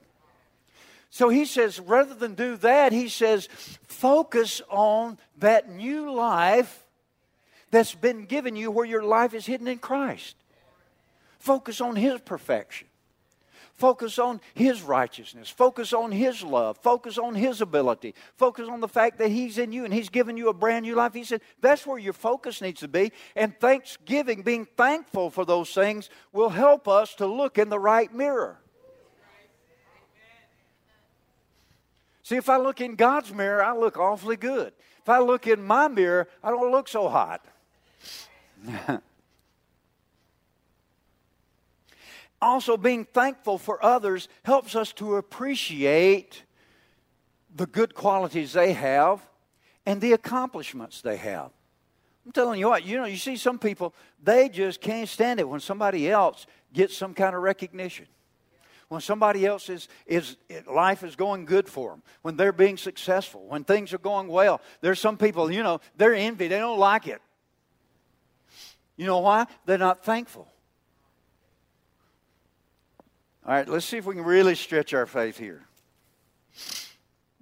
[1.11, 3.49] So he says, rather than do that, he says,
[3.87, 6.85] focus on that new life
[7.71, 10.35] that's been given you where your life is hidden in Christ.
[11.39, 12.88] Focus on his perfection.
[13.79, 15.49] Focus on His righteousness.
[15.49, 16.77] Focus on His love.
[16.79, 18.13] Focus on His ability.
[18.35, 20.95] Focus on the fact that He's in you and He's given you a brand new
[20.95, 21.13] life.
[21.13, 23.13] He said that's where your focus needs to be.
[23.37, 28.13] And thanksgiving, being thankful for those things, will help us to look in the right
[28.13, 28.59] mirror.
[32.23, 34.73] See, if I look in God's mirror, I look awfully good.
[35.01, 37.45] If I look in my mirror, I don't look so hot.
[42.41, 46.43] also being thankful for others helps us to appreciate
[47.55, 49.21] the good qualities they have
[49.85, 51.51] and the accomplishments they have.
[52.25, 55.49] I'm telling you what, you know, you see some people, they just can't stand it
[55.49, 58.05] when somebody else gets some kind of recognition.
[58.87, 63.45] When somebody else is, is life is going good for them, when they're being successful,
[63.47, 64.61] when things are going well.
[64.81, 67.21] There's some people, you know, they're envy, they don't like it.
[68.97, 69.45] You know why?
[69.65, 70.47] They're not thankful.
[73.45, 75.63] All right, let's see if we can really stretch our faith here.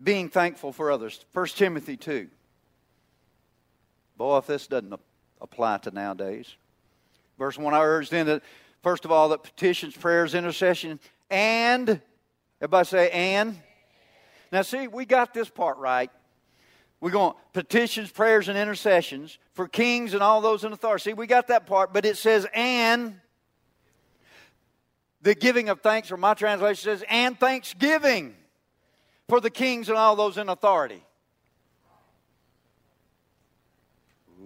[0.01, 1.25] Being thankful for others.
[1.33, 2.27] 1 Timothy 2.
[4.15, 4.93] Boy, if this doesn't
[5.41, 6.55] apply to nowadays.
[7.37, 8.43] Verse 1 I urge then that,
[8.83, 12.01] first of all, that petitions, prayers, intercession, and,
[12.61, 13.59] everybody say, and.
[14.51, 16.09] Now, see, we got this part right.
[16.99, 21.03] We're going petitions, prayers, and intercessions for kings and all those in authority.
[21.03, 23.19] See, we got that part, but it says, and
[25.27, 28.33] the giving of thanks, or my translation says, and thanksgiving
[29.27, 31.03] for the kings and all those in authority.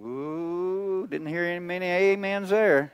[0.03, 2.91] Ooh, didn't hear any many amens there.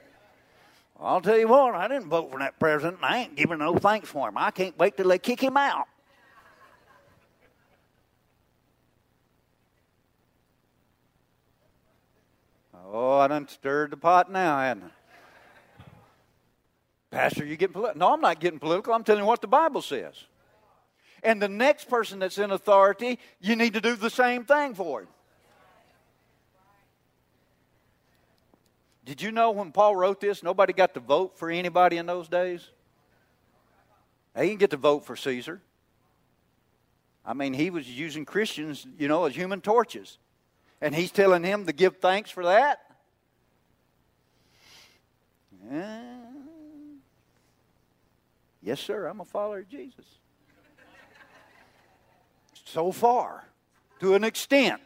[0.99, 4.09] I'll tell you what, I didn't vote for that president, I ain't giving no thanks
[4.09, 4.37] for him.
[4.37, 5.87] I can't wait till they kick him out.
[12.85, 14.96] Oh, I done stirred the pot now, hadn't I?
[17.09, 17.99] Pastor, you getting political?
[17.99, 18.93] No, I'm not getting political.
[18.93, 20.15] I'm telling you what the Bible says.
[21.23, 25.01] And the next person that's in authority, you need to do the same thing for
[25.01, 25.07] him.
[29.05, 32.27] Did you know when Paul wrote this, nobody got to vote for anybody in those
[32.27, 32.69] days?
[34.35, 35.61] They didn't get to vote for Caesar.
[37.25, 40.17] I mean, he was using Christians, you know, as human torches.
[40.81, 42.79] And he's telling him to give thanks for that?
[45.71, 46.16] Yeah.
[48.67, 50.03] Yes, sir, I'm a follower of Jesus.
[52.65, 53.47] so far,
[54.01, 54.81] to an extent.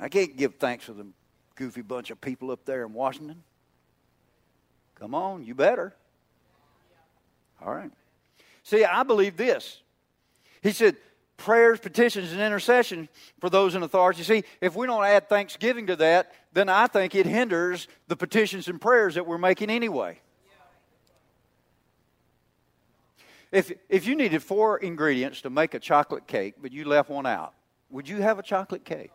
[0.00, 1.06] I can't give thanks for the
[1.54, 3.44] goofy bunch of people up there in Washington.
[4.96, 5.94] Come on, you better.
[7.64, 7.92] All right.
[8.64, 9.82] See, I believe this.
[10.60, 10.96] He said,
[11.36, 14.24] prayers, petitions, and intercession for those in authority.
[14.24, 18.66] See, if we don't add thanksgiving to that, then I think it hinders the petitions
[18.66, 20.18] and prayers that we're making anyway.
[23.52, 27.26] If, if you needed four ingredients to make a chocolate cake, but you left one
[27.26, 27.52] out,
[27.90, 29.10] would you have a chocolate cake?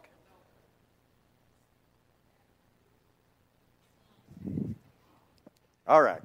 [5.88, 6.22] All right.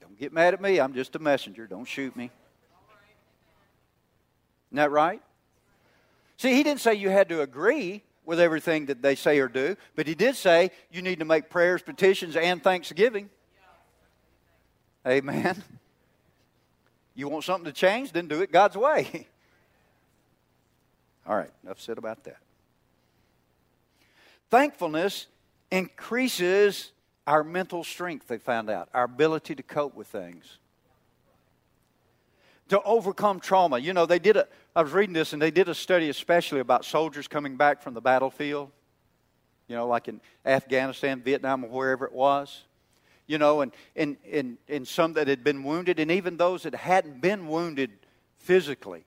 [0.00, 0.80] Don't get mad at me.
[0.80, 1.66] I'm just a messenger.
[1.66, 2.30] Don't shoot me.
[4.70, 5.20] Isn't that right?
[6.38, 9.76] See, he didn't say you had to agree with everything that they say or do,
[9.96, 13.28] but he did say you need to make prayers, petitions, and thanksgiving.
[15.06, 15.62] Amen.
[17.14, 18.12] You want something to change?
[18.12, 19.26] Then do it God's way.
[21.26, 22.38] All right, enough said about that.
[24.50, 25.26] Thankfulness
[25.70, 26.92] increases
[27.26, 30.58] our mental strength, they found out, our ability to cope with things,
[32.68, 33.78] to overcome trauma.
[33.78, 36.60] You know, they did a, I was reading this and they did a study especially
[36.60, 38.70] about soldiers coming back from the battlefield,
[39.68, 42.64] you know, like in Afghanistan, Vietnam, or wherever it was.
[43.26, 46.74] You know, and, and, and, and some that had been wounded, and even those that
[46.74, 47.90] hadn't been wounded
[48.38, 49.04] physically.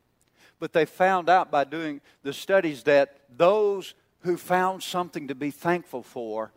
[0.60, 5.51] But they found out by doing the studies that those who found something to be
[5.51, 6.54] thankful for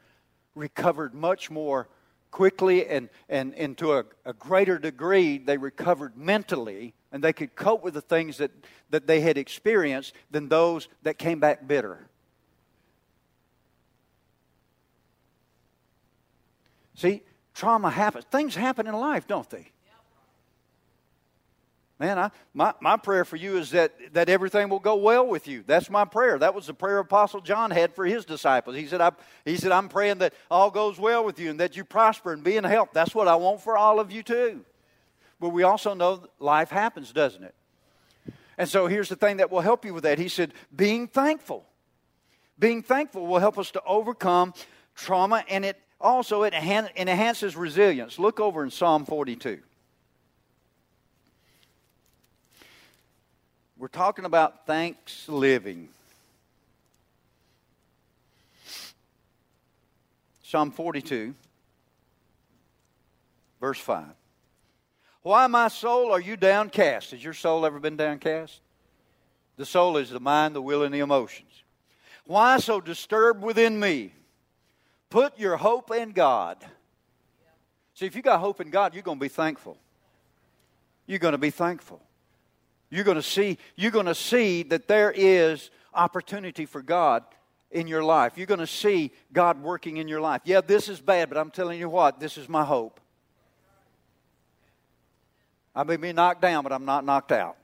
[0.55, 1.89] recovered much more
[2.31, 7.55] quickly and, and, and to a, a greater degree, they recovered mentally and they could
[7.55, 8.51] cope with the things that,
[8.91, 12.07] that they had experienced than those that came back bitter.
[16.95, 17.23] See,
[17.55, 18.25] trauma happens.
[18.31, 19.71] Things happen in life, don't they?
[22.01, 25.49] Man, I, my, my prayer for you is that, that everything will go well with
[25.49, 25.65] you.
[25.67, 26.39] That's my prayer.
[26.39, 28.77] That was the prayer Apostle John had for his disciples.
[28.77, 29.11] He said, I,
[29.45, 32.45] he said, I'm praying that all goes well with you and that you prosper and
[32.45, 32.91] be in health.
[32.93, 34.65] That's what I want for all of you, too.
[35.41, 37.55] But we also know life happens, doesn't it?
[38.57, 40.19] And so here's the thing that will help you with that.
[40.19, 41.65] He said, being thankful.
[42.59, 44.53] Being thankful will help us to overcome
[44.97, 48.19] trauma and it also it enhances resilience.
[48.19, 49.61] Look over in Psalm 42.
[53.79, 55.89] We're talking about thanks living.
[60.43, 61.35] Psalm 42,
[63.61, 64.18] verse 5.
[65.29, 67.11] Why, my soul, are you downcast?
[67.11, 68.63] Has your soul ever been downcast?
[69.59, 71.65] The soul is the mind, the will, and the emotions.
[72.25, 74.15] Why so disturbed within me?
[75.11, 76.65] Put your hope in God.
[77.93, 79.77] See, if you got hope in God, you're going to be thankful.
[81.07, 82.01] You're going to be thankful.
[82.89, 87.23] You're going to see, you're going to see that there is opportunity for God
[87.71, 88.39] in your life.
[88.39, 90.41] You're going to see God working in your life.
[90.47, 92.99] Yeah, this is bad, but I'm telling you what, this is my hope.
[95.79, 97.57] I may be knocked down, but I'm not knocked out.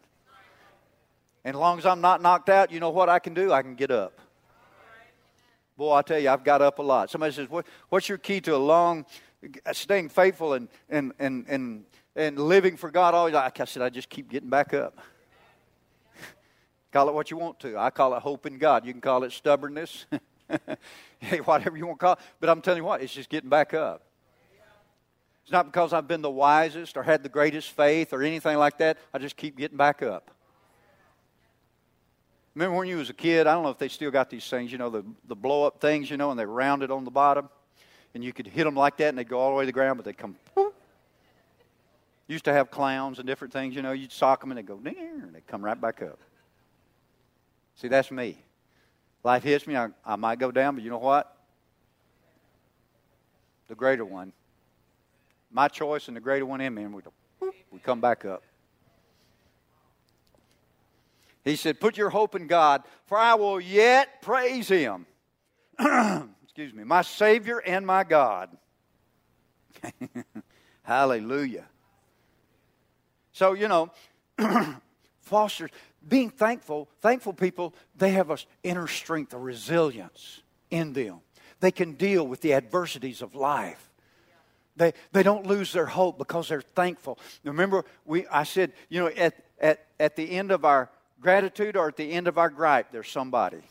[1.44, 3.52] And as long as I'm not knocked out, you know what I can do?
[3.52, 4.20] I can get up.
[5.76, 7.10] Boy, I tell you, I've got up a lot.
[7.10, 9.04] Somebody says, what, What's your key to a long,
[9.72, 13.34] staying faithful and, and, and, and, and living for God always?
[13.34, 14.96] I said, I just keep getting back up.
[16.92, 17.76] call it what you want to.
[17.76, 18.86] I call it hope in God.
[18.86, 20.06] You can call it stubbornness,
[21.18, 22.20] hey, whatever you want to call it.
[22.38, 24.06] But I'm telling you what, it's just getting back up.
[25.44, 28.78] It's not because I've been the wisest or had the greatest faith or anything like
[28.78, 28.96] that.
[29.12, 30.30] I just keep getting back up.
[32.54, 33.46] Remember when you was a kid?
[33.46, 35.80] I don't know if they still got these things, you know, the, the blow up
[35.80, 37.50] things, you know, and they're rounded on the bottom.
[38.14, 39.72] And you could hit them like that and they'd go all the way to the
[39.72, 40.36] ground, but they'd come.
[42.26, 43.92] Used to have clowns and different things, you know.
[43.92, 46.18] You'd sock them and they'd go, and they'd come right back up.
[47.76, 48.38] See, that's me.
[49.24, 51.36] Life hits me, I, I might go down, but you know what?
[53.68, 54.32] The greater one.
[55.54, 57.02] My choice and the greater one in me, and we,
[57.70, 58.42] we come back up.
[61.44, 65.06] He said, Put your hope in God, for I will yet praise him.
[65.78, 68.50] Excuse me, my Savior and my God.
[70.82, 71.66] Hallelujah.
[73.32, 73.90] So, you know,
[75.20, 75.70] fosters,
[76.06, 81.20] being thankful, thankful people, they have an inner strength, a resilience in them.
[81.60, 83.83] They can deal with the adversities of life.
[84.76, 87.18] They, they don't lose their hope because they're thankful.
[87.44, 91.88] Remember, we, I said, you know, at, at, at the end of our gratitude or
[91.88, 93.62] at the end of our gripe, there's somebody.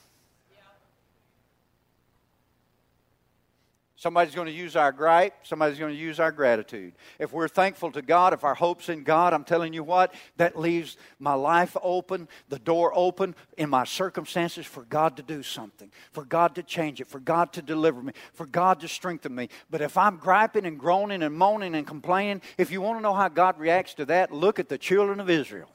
[4.03, 5.33] Somebody's going to use our gripe.
[5.47, 6.91] Somebody's going to use our gratitude.
[7.19, 10.59] If we're thankful to God, if our hope's in God, I'm telling you what, that
[10.59, 15.89] leaves my life open, the door open in my circumstances for God to do something,
[16.11, 19.47] for God to change it, for God to deliver me, for God to strengthen me.
[19.69, 23.13] But if I'm griping and groaning and moaning and complaining, if you want to know
[23.13, 25.69] how God reacts to that, look at the children of Israel.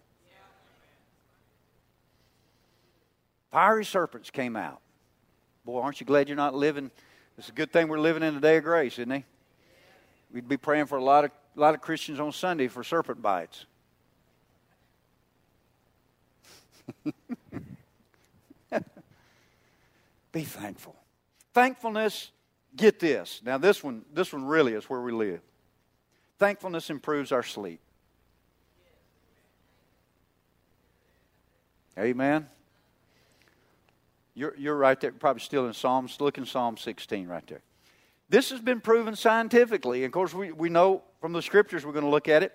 [3.51, 4.83] Fiery serpents came out.
[5.65, 6.91] Boy, aren't you glad you're not living?
[7.39, 9.23] It's a good thing we're living in a day of grace, isn't it?
[10.33, 13.23] We'd be praying for a lot of, a lot of Christians on Sunday for serpent
[13.23, 13.65] bites.
[20.33, 20.97] be thankful.
[21.55, 22.33] Thankfulness,
[22.75, 23.41] get this.
[23.45, 25.41] Now this one, this one really is where we live.
[26.41, 27.81] Thankfulness improves our sleep.
[31.97, 32.49] Amen.
[34.39, 36.21] You're, you're right there, probably still in Psalms.
[36.21, 37.61] Look in Psalm 16 right there.
[38.29, 40.05] This has been proven scientifically.
[40.05, 42.53] Of course, we, we know from the scriptures we're going to look at it.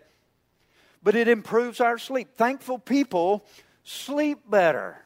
[1.04, 2.38] But it improves our sleep.
[2.38, 3.46] Thankful people
[3.84, 5.04] sleep better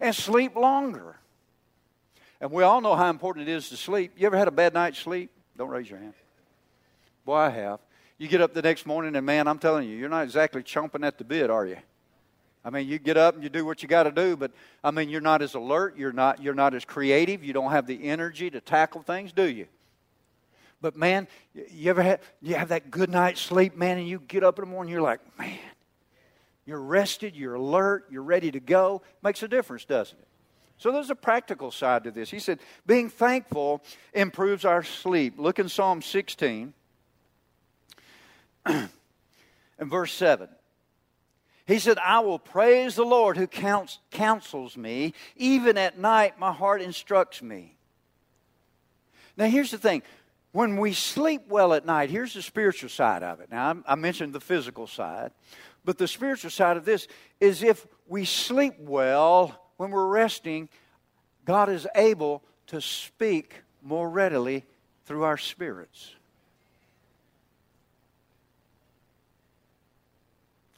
[0.00, 1.14] and sleep longer.
[2.40, 4.10] And we all know how important it is to sleep.
[4.16, 5.30] You ever had a bad night's sleep?
[5.56, 6.14] Don't raise your hand.
[7.24, 7.78] Boy, I have.
[8.18, 11.06] You get up the next morning, and man, I'm telling you, you're not exactly chomping
[11.06, 11.76] at the bit, are you?
[12.66, 14.50] I mean, you get up and you do what you got to do, but
[14.82, 17.86] I mean, you're not as alert, you're not, you're not as creative, you don't have
[17.86, 19.68] the energy to tackle things, do you?
[20.80, 24.42] But man, you ever have you have that good night's sleep, man, and you get
[24.42, 25.56] up in the morning, you're like, man,
[26.66, 29.00] you're rested, you're alert, you're ready to go.
[29.22, 30.26] Makes a difference, doesn't it?
[30.76, 32.32] So there's a practical side to this.
[32.32, 33.80] He said, being thankful
[34.12, 35.34] improves our sleep.
[35.38, 36.74] Look in Psalm 16
[38.66, 38.90] and
[39.80, 40.48] verse 7.
[41.66, 45.14] He said, I will praise the Lord who counts, counsels me.
[45.36, 47.76] Even at night, my heart instructs me.
[49.36, 50.02] Now, here's the thing
[50.52, 53.50] when we sleep well at night, here's the spiritual side of it.
[53.50, 55.32] Now, I mentioned the physical side,
[55.84, 57.08] but the spiritual side of this
[57.40, 60.68] is if we sleep well when we're resting,
[61.44, 64.64] God is able to speak more readily
[65.04, 66.14] through our spirits.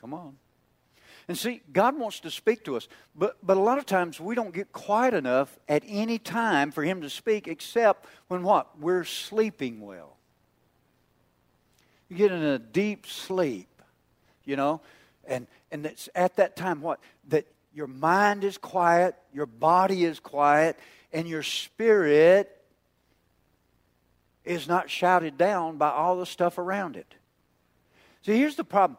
[0.00, 0.36] Come on.
[1.28, 4.34] And see, God wants to speak to us, but, but a lot of times we
[4.34, 8.80] don't get quiet enough at any time for Him to speak except when what?
[8.80, 10.16] We're sleeping well.
[12.08, 13.68] You get in a deep sleep,
[14.46, 14.80] you know,
[15.26, 16.98] and, and it's at that time what?
[17.28, 20.78] That your mind is quiet, your body is quiet,
[21.12, 22.54] and your spirit
[24.46, 27.14] is not shouted down by all the stuff around it.
[28.22, 28.98] See, here's the problem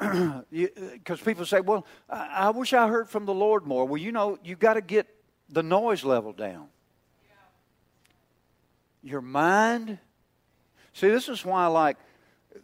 [0.50, 4.00] because uh, people say, "Well, I, I wish I heard from the Lord more." Well,
[4.00, 5.06] you know, you got to get
[5.48, 6.68] the noise level down.
[9.02, 9.98] Your mind.
[10.92, 11.96] See, this is why like,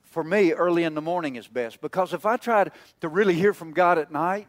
[0.04, 1.80] for me, early in the morning is best.
[1.80, 2.66] Because if I try
[3.00, 4.46] to really hear from God at night,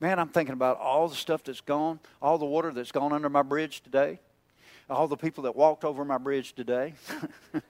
[0.00, 3.28] man, I'm thinking about all the stuff that's gone, all the water that's gone under
[3.28, 4.20] my bridge today,
[4.88, 6.94] all the people that walked over my bridge today.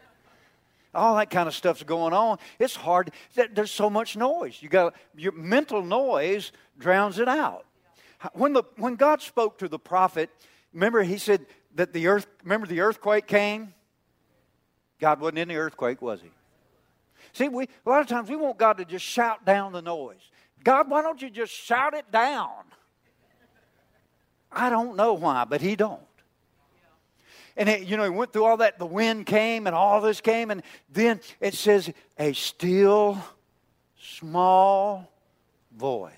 [0.95, 2.38] all that kind of stuff's going on.
[2.59, 3.12] It's hard.
[3.34, 4.59] There's so much noise.
[4.61, 7.64] You got your mental noise drowns it out.
[8.32, 10.30] When the when God spoke to the prophet,
[10.74, 12.26] remember he said that the earth.
[12.43, 13.72] Remember the earthquake came.
[15.01, 16.30] God wasn't in the earthquake, was he?
[17.32, 20.30] See, we a lot of times we want God to just shout down the noise.
[20.62, 22.51] God, why don't you just shout it down?
[24.53, 26.03] I don't know why, but he don't.
[27.57, 28.78] And it, you know, he went through all that.
[28.78, 30.51] The wind came and all this came.
[30.51, 33.18] And then it says, a still,
[34.01, 35.12] small
[35.76, 36.12] voice.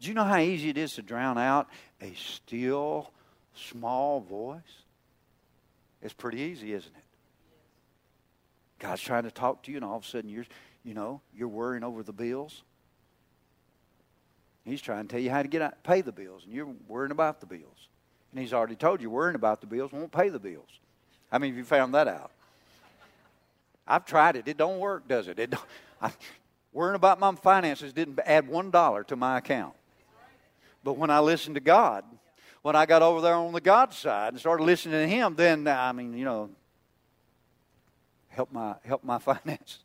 [0.00, 1.68] Do you know how easy it is to drown out
[2.00, 3.12] a still,
[3.54, 4.60] small voice?
[6.02, 7.04] It's pretty easy, isn't it?
[8.80, 10.46] God's trying to talk to you, and all of a sudden you're,
[10.82, 12.64] you know, you're worrying over the bills.
[14.64, 17.10] He's trying to tell you how to get out, pay the bills, and you're worrying
[17.10, 17.88] about the bills.
[18.30, 20.68] And he's already told you worrying about the bills won't pay the bills.
[21.30, 22.30] How many of you found that out?
[23.86, 24.46] I've tried it.
[24.46, 25.38] It don't work, does it?
[25.38, 25.64] It don't,
[26.00, 26.12] I,
[26.72, 29.74] worrying about my finances didn't add one dollar to my account.
[30.84, 32.04] But when I listened to God,
[32.62, 35.66] when I got over there on the God side and started listening to Him, then
[35.66, 36.50] I mean, you know,
[38.28, 39.78] help my help my finances.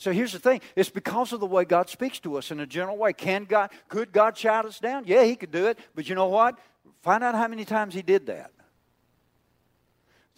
[0.00, 2.66] So here's the thing it's because of the way God speaks to us in a
[2.66, 3.12] general way.
[3.12, 5.04] Can God, could God shout us down?
[5.06, 5.78] Yeah, He could do it.
[5.94, 6.58] But you know what?
[7.02, 8.50] Find out how many times He did that.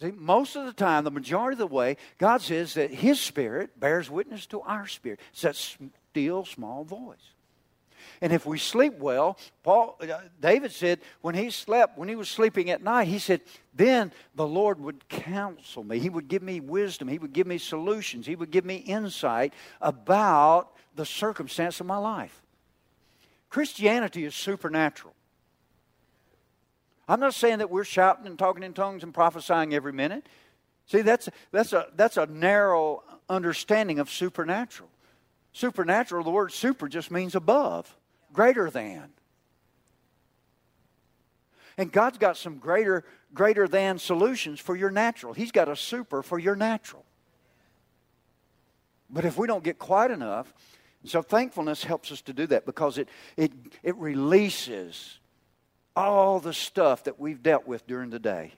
[0.01, 3.79] See, most of the time, the majority of the way, God says that His Spirit
[3.79, 5.21] bears witness to our spirit.
[5.31, 7.31] It's that still small voice.
[8.21, 12.29] And if we sleep well, Paul, uh, David said when he slept, when he was
[12.29, 13.41] sleeping at night, he said,
[13.73, 15.99] then the Lord would counsel me.
[15.99, 17.07] He would give me wisdom.
[17.07, 18.25] He would give me solutions.
[18.25, 22.41] He would give me insight about the circumstance of my life.
[23.49, 25.13] Christianity is supernatural.
[27.07, 30.27] I'm not saying that we're shouting and talking in tongues and prophesying every minute.
[30.85, 34.89] See, that's, that's, a, that's a narrow understanding of supernatural.
[35.53, 37.95] Supernatural, the word super just means above
[38.33, 39.09] greater than.
[41.77, 45.33] And God's got some greater, greater than solutions for your natural.
[45.33, 47.05] He's got a super for your natural.
[49.09, 50.53] But if we don't get quiet enough,
[51.05, 53.51] so thankfulness helps us to do that because it, it,
[53.83, 55.19] it releases
[55.95, 58.53] all the stuff that we've dealt with during the day.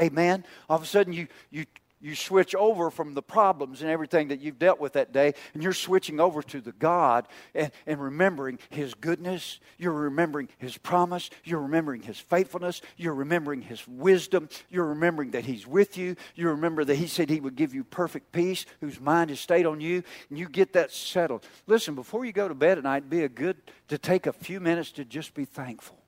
[0.00, 0.44] Amen.
[0.68, 1.66] All of a sudden, you, you
[2.00, 5.62] you switch over from the problems and everything that you've dealt with that day, and
[5.62, 9.60] you're switching over to the God and, and remembering His goodness.
[9.76, 11.28] You're remembering His promise.
[11.44, 12.80] You're remembering His faithfulness.
[12.96, 14.48] You're remembering His wisdom.
[14.70, 16.16] You're remembering that He's with you.
[16.34, 19.66] You remember that He said He would give you perfect peace, whose mind is stayed
[19.66, 21.46] on you, and you get that settled.
[21.66, 23.56] Listen, before you go to bed at night, be a good
[23.88, 25.98] to take a few minutes to just be thankful.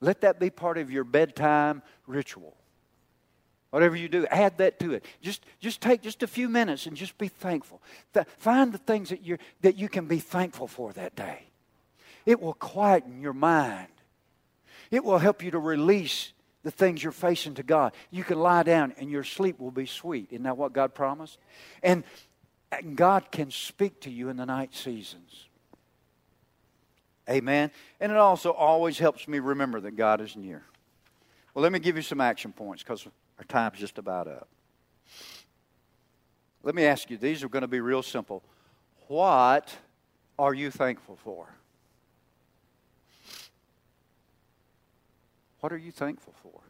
[0.00, 2.56] Let that be part of your bedtime ritual.
[3.76, 5.04] Whatever you do, add that to it.
[5.20, 7.82] Just, just take just a few minutes and just be thankful.
[8.14, 11.42] Th- find the things that, you that you can be thankful for that day.
[12.24, 13.88] It will quieten your mind.
[14.90, 17.92] It will help you to release the things you're facing to God.
[18.10, 20.28] You can lie down and your sleep will be sweet.
[20.30, 21.36] Isn't that what God promised?
[21.82, 22.02] And,
[22.72, 25.48] and God can speak to you in the night seasons.
[27.28, 27.70] Amen.
[28.00, 30.62] And it also always helps me remember that God is near.
[31.52, 33.06] Well, let me give you some action points because
[33.38, 34.48] our time's just about up.
[36.62, 38.42] Let me ask you, these are going to be real simple.
[39.08, 39.72] What
[40.38, 41.48] are you thankful for?
[45.60, 46.60] What are you thankful for?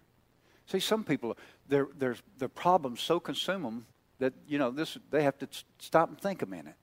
[0.66, 1.36] See, some people,
[1.68, 3.86] their, their, their problems so consume them
[4.18, 5.48] that, you know, this, they have to
[5.78, 6.74] stop and think a minute.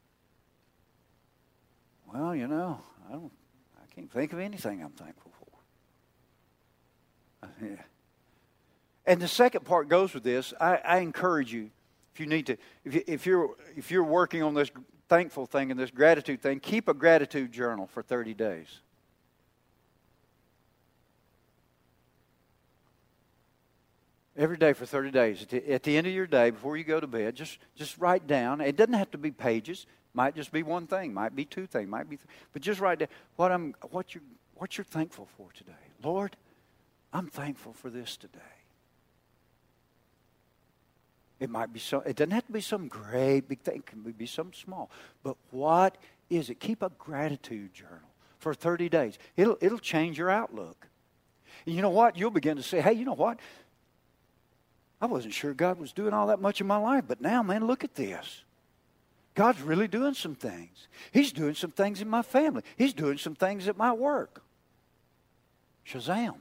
[2.12, 2.80] Well, you know,
[3.10, 3.32] I, don't,
[3.78, 5.48] I can't think of anything I'm thankful for.
[7.62, 7.76] Yeah.
[9.06, 10.54] And the second part goes with this.
[10.60, 11.70] I, I encourage you,
[12.14, 14.72] if you need to, if, if you're if you're working on this
[15.10, 18.68] thankful thing and this gratitude thing, keep a gratitude journal for 30 days.
[24.36, 25.44] Every day for 30 days.
[25.44, 28.00] At the, at the, end of your day, before you go to bed, just, just
[28.00, 28.62] write down.
[28.62, 29.86] It doesn't have to be pages.
[30.16, 31.14] Might just be one thing.
[31.14, 31.88] Might be two things.
[31.88, 34.22] Might be, th- but just write down what I'm, what you,
[34.56, 35.72] what you're thankful for today.
[36.04, 36.36] Lord,
[37.12, 38.40] I'm thankful for this today.
[41.44, 44.00] It might be some, it doesn't have to be some great big thing, it can
[44.02, 44.90] be some small.
[45.24, 45.98] But what
[46.30, 46.62] is it?
[46.62, 48.00] Keep a gratitude journal
[48.40, 49.18] for 30 days.
[49.36, 50.88] It'll, it'll change your outlook.
[51.66, 52.18] And you know what?
[52.18, 53.40] You'll begin to say, hey, you know what?
[55.02, 57.68] I wasn't sure God was doing all that much in my life, but now, man,
[57.68, 58.44] look at this.
[59.36, 60.88] God's really doing some things.
[61.12, 62.64] He's doing some things in my family.
[62.78, 64.42] He's doing some things at my work.
[65.86, 66.36] Shazam.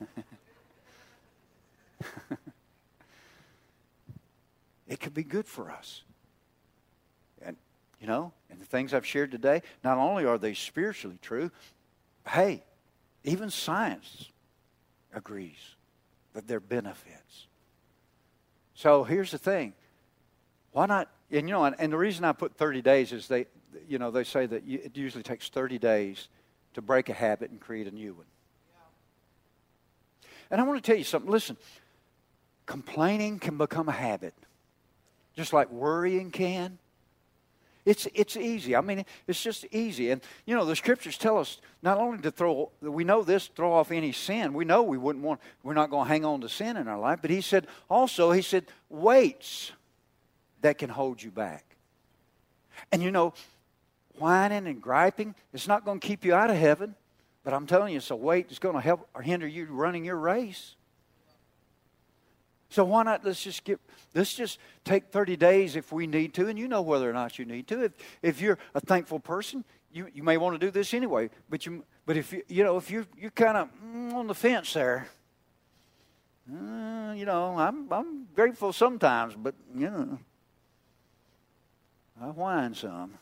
[4.90, 6.02] it could be good for us.
[7.40, 7.56] And,
[8.00, 11.50] you know, and the things I've shared today, not only are they spiritually true,
[12.28, 12.64] hey,
[13.24, 14.28] even science
[15.14, 15.76] agrees
[16.34, 17.46] that they're benefits.
[18.74, 19.74] So here's the thing.
[20.72, 21.08] Why not?
[21.30, 23.46] And you know, and the reason I put 30 days is they,
[23.88, 26.28] you know, they say that it usually takes 30 days
[26.74, 28.26] to break a habit and create a new one.
[30.50, 31.30] And I want to tell you something.
[31.30, 31.56] Listen,
[32.66, 34.34] complaining can become a habit,
[35.36, 36.78] just like worrying can.
[37.86, 38.76] It's, it's easy.
[38.76, 40.10] I mean, it's just easy.
[40.10, 43.72] And, you know, the scriptures tell us not only to throw, we know this, throw
[43.72, 44.52] off any sin.
[44.52, 46.98] We know we wouldn't want, we're not going to hang on to sin in our
[46.98, 47.20] life.
[47.22, 49.72] But he said, also, he said, weights
[50.60, 51.64] that can hold you back.
[52.92, 53.32] And, you know,
[54.18, 56.94] whining and griping, it's not going to keep you out of heaven.
[57.42, 60.04] But I'm telling you, it's a weight that's going to help or hinder you running
[60.04, 60.76] your race.
[62.70, 63.80] So why not let's just get
[64.14, 67.38] let's just take 30 days if we need to, and you know whether or not
[67.38, 67.84] you need to.
[67.84, 67.92] If
[68.22, 71.30] if you're a thankful person, you, you may want to do this anyway.
[71.48, 74.34] But you but if you you know if you you're kind of mm, on the
[74.34, 75.08] fence there,
[76.48, 80.18] uh, you know I'm I'm grateful sometimes, but you know
[82.22, 83.18] I whine some,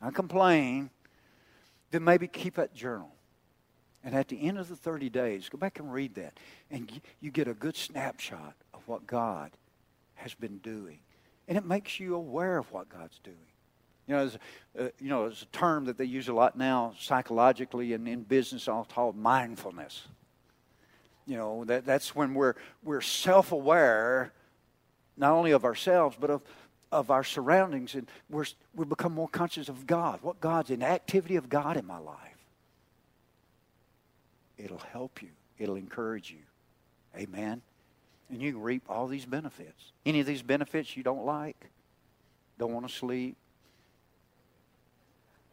[0.00, 0.90] I complain.
[1.90, 3.10] Then maybe keep that journal.
[4.08, 6.32] And at the end of the 30 days, go back and read that.
[6.70, 6.90] And
[7.20, 9.50] you get a good snapshot of what God
[10.14, 11.00] has been doing.
[11.46, 13.36] And it makes you aware of what God's doing.
[14.06, 14.38] You know, there's,
[14.78, 18.22] uh, you know, it's a term that they use a lot now psychologically and in
[18.22, 20.08] business, all called mindfulness.
[21.26, 24.32] You know, that, that's when we're, we're self aware,
[25.18, 26.40] not only of ourselves, but of,
[26.90, 27.94] of our surroundings.
[27.94, 31.76] And we're, we become more conscious of God, what God's in, the activity of God
[31.76, 32.37] in my life.
[34.58, 36.42] It'll help you, it'll encourage you.
[37.16, 37.62] Amen.
[38.30, 39.92] And you can reap all these benefits.
[40.04, 41.70] Any of these benefits you don't like,
[42.58, 43.36] don't want to sleep,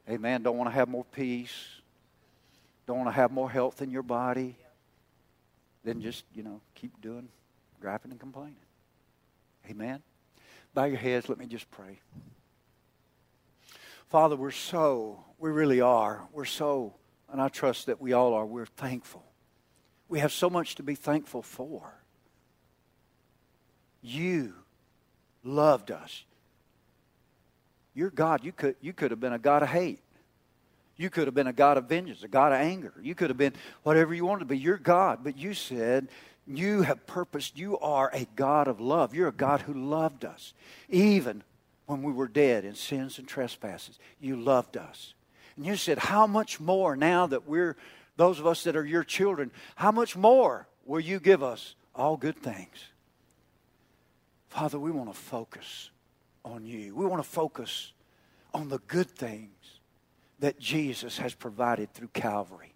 [0.10, 1.54] amen, don't want to have more peace,
[2.86, 4.58] don't want to have more health in your body,
[5.84, 7.30] then just, you know, keep doing,
[7.80, 8.56] griping and complaining.
[9.70, 10.02] Amen.
[10.74, 12.00] Bow your heads, let me just pray.
[14.10, 16.96] Father, we're so, we really are, we're so
[17.32, 19.24] and I trust that we all are, we're thankful.
[20.08, 21.94] We have so much to be thankful for.
[24.02, 24.54] You
[25.44, 26.24] loved us.
[27.96, 28.44] You're God.
[28.44, 30.00] You could, you could have been a God of hate.
[30.98, 32.94] You could have been a God of vengeance, a God of anger.
[33.02, 33.54] You could have been
[33.84, 34.58] whatever you wanted to be.
[34.58, 35.20] You're God.
[35.24, 36.08] But you said,
[36.48, 39.16] you have purposed, you are a God of love.
[39.16, 40.54] You're a God who loved us.
[40.90, 41.44] Even
[41.88, 45.15] when we were dead in sins and trespasses, you loved us.
[45.58, 47.76] And you said, How much more now that we're
[48.18, 52.18] those of us that are your children, how much more will you give us all
[52.18, 52.86] good things?
[54.50, 55.90] Father, we want to focus
[56.46, 56.96] on you.
[56.96, 57.92] We want to focus
[58.54, 59.52] on the good things
[60.40, 62.74] that Jesus has provided through Calvary.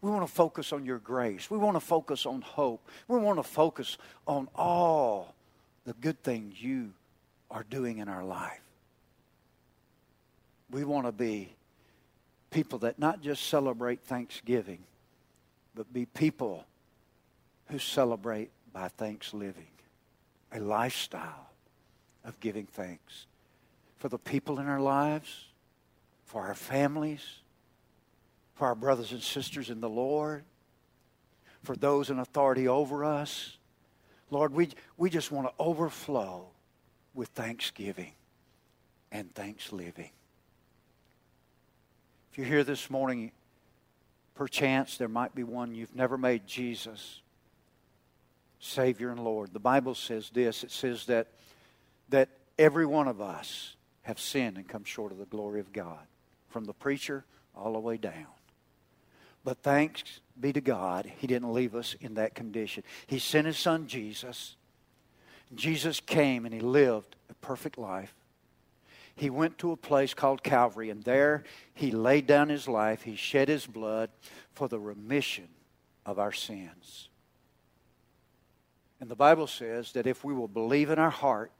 [0.00, 1.50] We want to focus on your grace.
[1.50, 2.88] We want to focus on hope.
[3.06, 5.34] We want to focus on all
[5.84, 6.92] the good things you
[7.50, 8.62] are doing in our life.
[10.70, 11.54] We want to be
[12.50, 14.84] people that not just celebrate Thanksgiving,
[15.74, 16.64] but be people
[17.66, 19.70] who celebrate by thanks living,
[20.52, 21.50] a lifestyle
[22.24, 23.26] of giving thanks
[23.96, 25.46] for the people in our lives,
[26.24, 27.22] for our families,
[28.54, 30.44] for our brothers and sisters in the Lord,
[31.62, 33.56] for those in authority over us.
[34.30, 36.46] Lord, we, we just want to overflow
[37.14, 38.12] with thanksgiving
[39.12, 40.10] and thanks living.
[42.40, 43.32] You're here this morning,
[44.34, 47.20] perchance there might be one you've never made Jesus
[48.60, 49.52] Savior and Lord.
[49.52, 51.26] The Bible says this it says that,
[52.08, 55.98] that every one of us have sinned and come short of the glory of God,
[56.48, 58.28] from the preacher all the way down.
[59.44, 60.02] But thanks
[60.40, 62.84] be to God, He didn't leave us in that condition.
[63.06, 64.56] He sent His Son Jesus.
[65.54, 68.14] Jesus came and He lived a perfect life
[69.20, 71.44] he went to a place called Calvary, and there
[71.74, 73.02] he laid down his life.
[73.02, 74.08] He shed his blood
[74.54, 75.48] for the remission
[76.06, 77.10] of our sins.
[78.98, 81.52] And the Bible says that if we will believe in our heart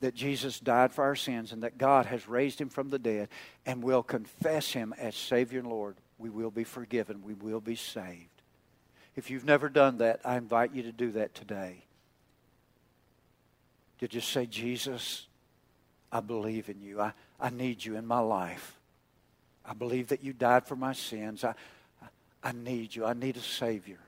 [0.00, 3.28] that Jesus died for our sins and that God has raised him from the dead
[3.66, 7.22] and will confess him as Savior and Lord, we will be forgiven.
[7.22, 8.40] We will be saved.
[9.14, 11.84] If you've never done that, I invite you to do that today.
[13.98, 15.26] To just say, Jesus,
[16.14, 17.00] I believe in you.
[17.00, 18.78] I, I need you in my life.
[19.66, 21.42] I believe that you died for my sins.
[21.42, 21.54] I,
[22.40, 23.04] I need you.
[23.04, 23.98] I need a Savior.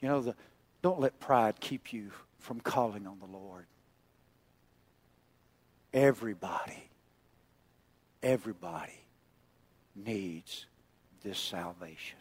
[0.00, 0.34] You know, the,
[0.82, 3.66] don't let pride keep you from calling on the Lord.
[5.94, 6.88] Everybody,
[8.20, 8.98] everybody
[9.94, 10.66] needs
[11.22, 12.18] this salvation.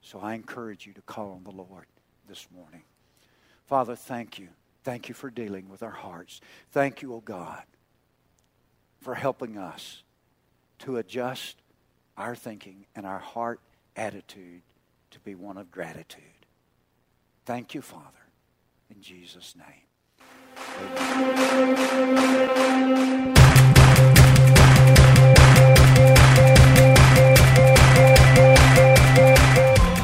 [0.00, 1.86] So I encourage you to call on the Lord
[2.28, 2.82] this morning.
[3.66, 4.48] Father, thank you.
[4.84, 6.40] Thank you for dealing with our hearts.
[6.70, 7.62] Thank you, O oh God,
[9.00, 10.02] for helping us
[10.80, 11.56] to adjust
[12.18, 13.60] our thinking and our heart
[13.96, 14.62] attitude
[15.10, 16.22] to be one of gratitude.
[17.46, 18.04] Thank you, Father,
[18.94, 19.84] in Jesus' name.
[22.36, 23.33] Amen.